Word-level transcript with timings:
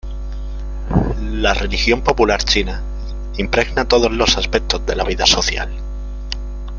La 1.21 1.53
religión 1.53 2.01
popular 2.01 2.43
china 2.43 2.81
impregna 3.37 3.87
todos 3.87 4.11
los 4.11 4.35
aspectos 4.35 4.83
de 4.83 4.95
la 4.95 5.03
vida 5.03 5.27
social. 5.27 5.71